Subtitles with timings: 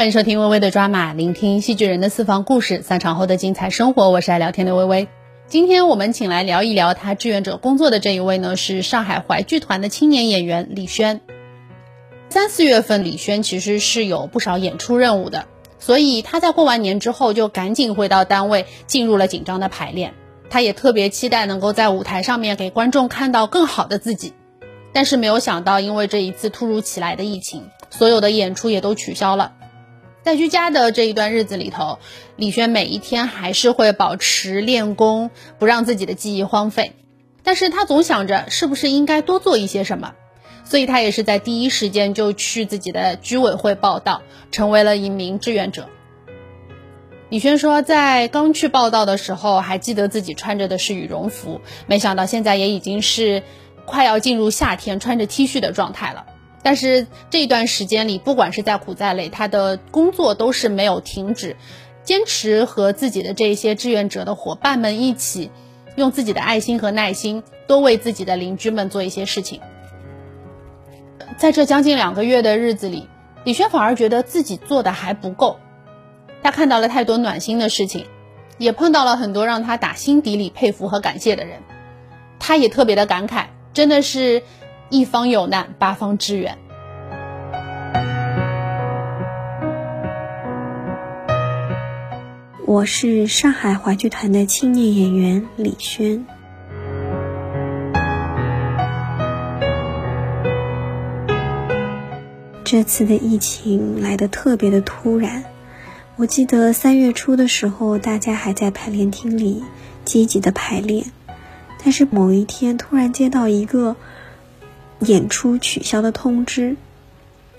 [0.00, 4.08] 欢迎收听微微的抓马，聆听戏剧人的私房故事，散场后的精彩生活。
[4.08, 5.08] 我是爱聊天的微微。
[5.46, 11.20] 今天我们请来聊一聊他志愿者工作的这一位呢，是上海淮剧团的青年演员李轩。
[12.30, 15.44] 三四月份，李轩其实是有不少演出任务的，
[15.78, 20.14] 所以他在过完年之后就赶紧回到单位，进入了紧张的排练。
[20.48, 24.32] 他也特别期待能够在舞台上面给观众看到更好的自己，
[24.94, 29.56] 但是没有想到，因为这一次突如其来的疫情，所有的演出也都取消了。
[30.22, 31.98] 在居家的这一段日子里头，
[32.36, 36.92] 李轩每一天还是会保持练功，不让自己的记忆荒废。
[37.42, 40.12] 但是他总想着是不是应该多做一些什么，
[40.64, 44.20] 所以他也是在第一时间就去自己的居委会报道，
[44.52, 45.88] 成为了一名志愿者。
[47.30, 53.42] 李轩说，在刚去报道的时候，还记得自己穿着的是羽绒服，没想到现在也已经是
[53.86, 56.26] 快要进入夏天，穿着 T 恤的状态了。
[56.62, 61.56] 但是这一段时间里，不管是再苦再累，他的工作都是没有停止，
[62.02, 65.50] 坚持和自己的这些志愿者的伙伴们一起，
[65.96, 69.60] 用自己的爱心和耐心，多为自己的邻居们做一些事情。
[71.38, 73.08] 在这将近两个月的日子里，
[73.44, 75.56] 李轩反而觉得自己做的还不够，
[76.42, 78.04] 他看到了太多暖心的事情，
[78.58, 81.60] 也碰到了很多让他打心底里佩服和感谢的人，
[82.38, 84.42] 他也特别的感慨，真的是。
[84.92, 86.58] 一方有难，八方支援。
[92.66, 96.26] 我是上海话剧团的青年演员李轩。
[102.64, 105.44] 这次的疫情来的特别的突然，
[106.16, 109.62] 我记得三月初的时候，大家还在排练厅里
[110.04, 111.06] 积极的排练，
[111.80, 113.94] 但是某一天突然接到一个。
[115.00, 116.76] 演出取消的通知，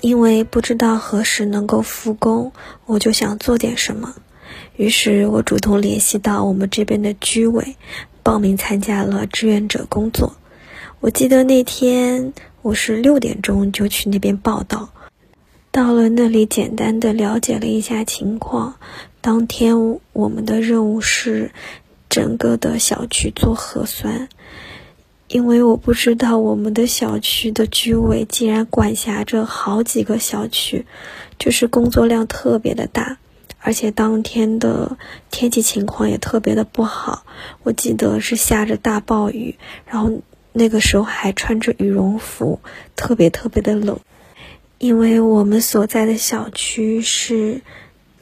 [0.00, 2.52] 因为不知道何时能够复工，
[2.86, 4.14] 我就想做点什么。
[4.76, 7.76] 于是我主动联系到我们这边的居委，
[8.22, 10.36] 报名参加了志愿者工作。
[11.00, 14.90] 我记得那天我是六点钟就去那边报道，
[15.70, 18.74] 到了那里简单的了解了一下情况。
[19.22, 21.52] 当天我们的任务是
[22.08, 24.28] 整个的小区做核酸。
[25.30, 30.86] 因为我不知道我们的小区的居委竟然管辖着好几个小区，
[31.38, 33.18] 就是工作量特别的大，
[33.60, 34.98] 而且当天的
[35.30, 37.24] 天气情况也特别的不好。
[37.62, 39.54] 我记得是下着大暴雨，
[39.86, 40.20] 然后
[40.52, 42.58] 那个时候还穿着羽绒服，
[42.96, 44.00] 特别特别的冷。
[44.78, 47.60] 因为我们所在的小区是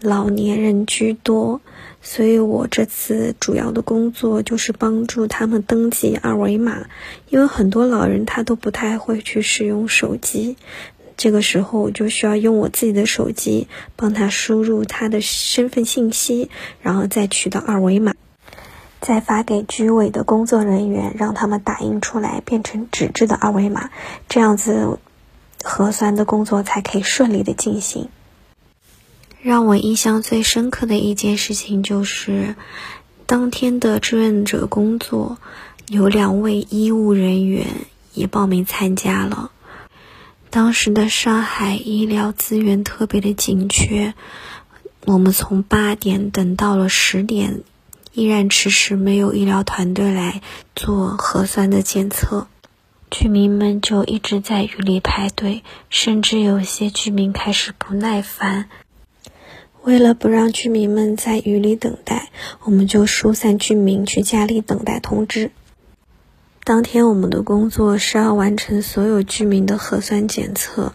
[0.00, 1.60] 老年人居多。
[2.08, 6.86] 所以我这次主要的工作就是帮助他们登记二维码，
[7.30, 10.56] 因为很多老人他都不太会去使用手机，
[11.16, 16.48] 这个时候我就需要用我自己的手机帮他输入他的身份信息，
[16.80, 18.14] 然后再取到二维码，
[19.00, 23.90] 再发给居委的工作人员，让他们打印出来变成纸质的二维码，
[24.28, 25.00] 这样子
[25.64, 28.08] 核酸的工作才可以顺利的进行。
[29.46, 32.56] 让我印象最深刻的一件事情就是，
[33.26, 35.38] 当天的志愿者工作，
[35.86, 37.64] 有两位医务人员
[38.12, 39.52] 也报名参加了。
[40.50, 44.14] 当时的上海医疗资源特别的紧缺，
[45.04, 47.62] 我们从八点等到了十点，
[48.14, 50.42] 依然迟迟没有医疗团队来
[50.74, 52.48] 做核酸的检测，
[53.12, 58.68] 居民们就一直在雨里排队，甚至有些居民开始不耐烦。
[59.86, 62.30] 为了不让居民们在雨里等待，
[62.64, 65.52] 我们就疏散居民去家里等待通知。
[66.64, 70.92] 当天我们的工作是要完成所有居民的核酸检测，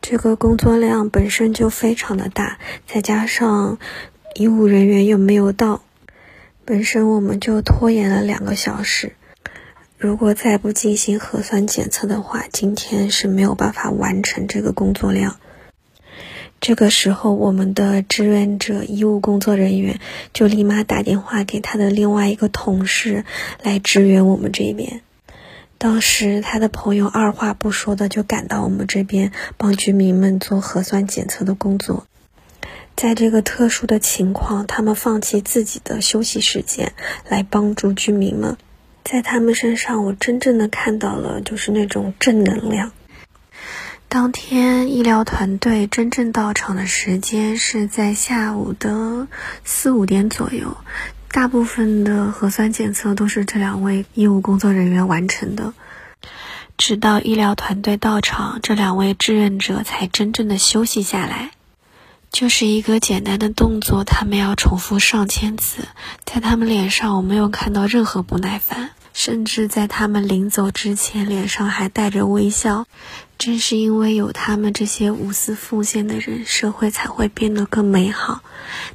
[0.00, 3.76] 这个工作量本身就非常的大，再加上
[4.34, 5.82] 医务人员又没有到，
[6.64, 9.12] 本身我们就拖延了两个小时。
[9.98, 15.36] 如果再不进行核酸检测的话，今天是没有办法完成这个工作量。
[16.60, 20.00] 这个时候，我们的志愿者医务工作人员
[20.34, 23.24] 就立马打电话给他的另外一个同事
[23.62, 25.00] 来支援我们这边。
[25.78, 32.06] 当时他的朋友二话不说的就赶到我们这边帮居民们做核酸检测的工作。
[32.96, 36.92] 在这个特殊的情况，他们放弃自己的休息时间
[37.28, 38.56] 来帮助居民们，
[39.04, 42.90] 在他们身上，我真正的看到了就是那种正能量。
[44.10, 49.28] 当天医疗团队真正到场的时间是在下午的
[49.64, 50.78] 四五点左右，
[51.30, 55.74] 大部分的核酸检测都是这两位医务工作人员完成的。
[56.78, 61.50] 直到医疗团队到场，这两位志愿者才真正的休息下来。
[62.30, 65.82] 就是一个简单的动作，他们要重复上千次。
[66.24, 72.86] 在他们脸上，我没有看到任何不耐烦，甚至在他们临走之前，脸上还带着微笑。
[73.36, 78.42] 正是因为有他们这些无私奉献的人，社会才会变得更美好。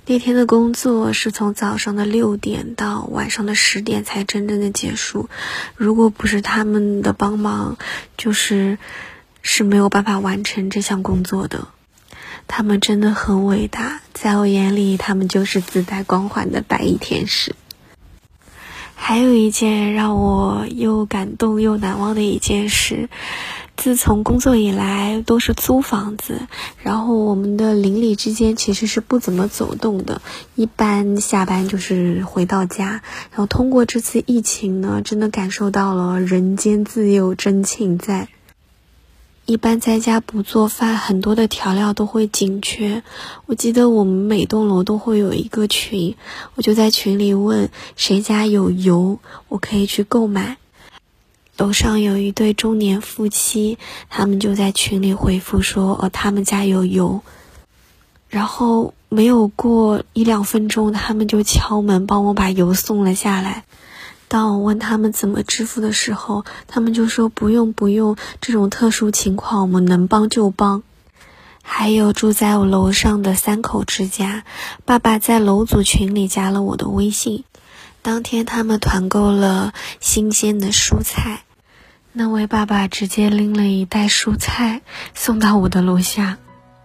[0.05, 5.27] 那天的工作是从早上的六点到晚上的十点才真正的结束。
[5.75, 7.77] 如果不是他们的帮忙，
[8.17, 8.77] 就是
[9.41, 11.67] 是没有办法完成这项工作的。
[12.47, 17.53] 他们真的很伟大，在我眼里，他们就是自带光环的白衣天使。
[19.05, 23.09] 还有一件让我又感动又难忘的一件事，
[23.75, 26.47] 自从工作以来都是租房子，
[26.81, 30.21] 然后我们的邻里之间其实是不怎么走动的，
[30.55, 33.01] 一般下班就是回到家。
[33.31, 38.29] 然后通过这次疫情呢，真的感受到了人间自有真情在。
[39.45, 43.03] 一般在家不做饭，很多的调料都会紧缺。
[43.45, 46.15] 我记得我们每栋楼都会有一个群，
[46.55, 49.19] 我就在群里问谁家有油，
[49.49, 50.57] 我可以去购买。
[51.57, 53.77] 楼上有一对中年夫妻，
[54.09, 57.21] 他们就在群里回复说：“哦，他们家有油。”
[58.29, 63.65] 然后没有过一两分钟，他们就敲门帮我把油送了下来。
[64.33, 70.81] 当我问他们怎么支付的时候，他们就说不用不用，这种特殊情况我们能帮就帮。
[71.61, 74.43] 还有住在我楼上的三口之家，
[74.85, 77.43] 爸爸在楼组群里加了我的微信，
[78.01, 81.43] 当天他们团购了新鲜的蔬菜，
[82.11, 84.81] 那位爸爸直接拎了一袋蔬菜
[85.13, 86.39] 送到我的楼下。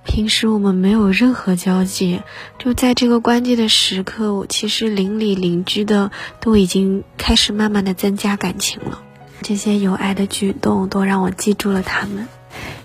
[0.08, 2.22] 平时我们没有任何交集，
[2.58, 6.10] 就在这个关键的时刻，我其实邻里邻居的
[6.40, 9.02] 都已经开始慢慢的增加感情了。
[9.43, 12.26] 这些有爱的举动都让我记住了他们，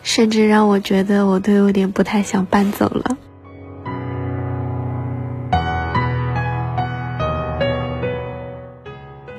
[0.04, 3.18] 甚至让我觉得我都有点不太想搬走了。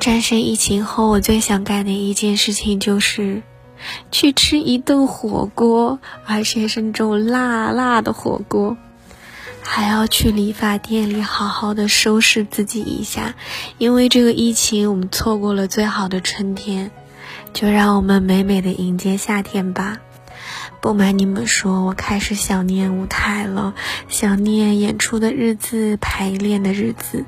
[0.00, 3.42] 战胜疫情后，我最想干的一件事情就是。
[4.10, 8.76] 去吃一顿火锅，而且是那种辣辣的火锅，
[9.62, 13.34] 还要去理发店里好好的收拾自己一下，
[13.78, 16.90] 因为这个疫情，我们错过了最好的春天，
[17.52, 19.98] 就让我们美美的迎接夏天吧。
[20.80, 23.74] 不瞒你们说，我开始想念舞台了，
[24.08, 27.24] 想念演出的日子，排练的日子。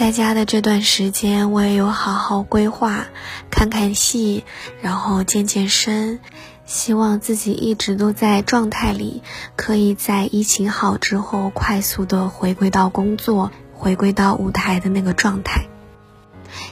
[0.00, 3.08] 在家的这段时间，我也有好好规划，
[3.50, 4.44] 看看戏，
[4.80, 6.20] 然后健健身，
[6.64, 9.22] 希望自己一直都在状态里，
[9.56, 15.66] 可以在疫情好之后快速的回归到工作，回归到舞台的那个状态。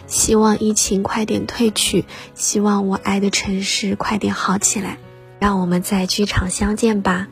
[0.07, 4.97] 希望疫情快点退去，希望我爱的城市快点好起来，
[5.39, 7.27] 让我们在剧场相见吧。